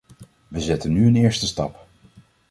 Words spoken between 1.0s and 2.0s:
een eerste stap.